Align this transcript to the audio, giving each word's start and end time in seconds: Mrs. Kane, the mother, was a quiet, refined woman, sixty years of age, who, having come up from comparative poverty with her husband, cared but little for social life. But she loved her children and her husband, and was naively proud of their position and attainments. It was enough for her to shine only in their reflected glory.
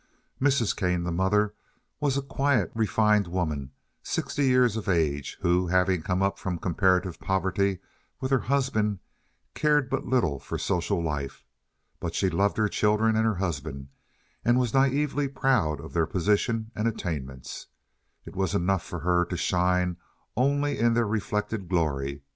Mrs. 0.41 0.75
Kane, 0.75 1.03
the 1.03 1.11
mother, 1.11 1.53
was 1.99 2.17
a 2.17 2.23
quiet, 2.23 2.71
refined 2.73 3.27
woman, 3.27 3.69
sixty 4.01 4.45
years 4.47 4.75
of 4.75 4.89
age, 4.89 5.37
who, 5.41 5.67
having 5.67 6.01
come 6.01 6.23
up 6.23 6.39
from 6.39 6.57
comparative 6.57 7.19
poverty 7.19 7.77
with 8.19 8.31
her 8.31 8.39
husband, 8.39 8.97
cared 9.53 9.91
but 9.91 10.07
little 10.07 10.39
for 10.39 10.57
social 10.57 11.03
life. 11.03 11.45
But 11.99 12.15
she 12.15 12.31
loved 12.31 12.57
her 12.57 12.67
children 12.67 13.15
and 13.15 13.27
her 13.27 13.35
husband, 13.35 13.89
and 14.43 14.57
was 14.59 14.73
naively 14.73 15.27
proud 15.27 15.79
of 15.79 15.93
their 15.93 16.07
position 16.07 16.71
and 16.73 16.87
attainments. 16.87 17.67
It 18.25 18.35
was 18.35 18.55
enough 18.55 18.81
for 18.83 19.01
her 19.01 19.23
to 19.25 19.37
shine 19.37 19.97
only 20.35 20.79
in 20.79 20.95
their 20.95 21.05
reflected 21.05 21.69
glory. 21.69 22.23